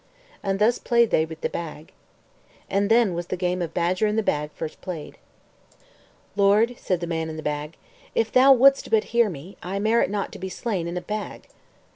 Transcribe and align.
And 0.41 0.57
thus 0.57 0.79
played 0.79 1.11
they 1.11 1.25
with 1.25 1.41
the 1.41 1.47
bag. 1.49 1.91
And 2.71 2.89
then 2.89 3.13
was 3.13 3.27
the 3.27 3.37
game 3.37 3.61
of 3.61 3.71
Badger 3.75 4.07
in 4.07 4.15
the 4.15 4.23
Bag 4.23 4.49
first 4.55 4.81
played. 4.81 5.19
"Lord," 6.35 6.75
said 6.79 7.01
the 7.01 7.05
man 7.05 7.29
in 7.29 7.37
the 7.37 7.43
bag, 7.43 7.77
"if 8.15 8.31
thou 8.31 8.51
wouldst 8.51 8.89
but 8.89 9.03
hear 9.13 9.29
me, 9.29 9.57
I 9.61 9.77
merit 9.77 10.09
not 10.09 10.31
to 10.31 10.39
be 10.39 10.49
slain 10.49 10.87
in 10.87 10.97
a 10.97 11.01
bag." 11.01 11.49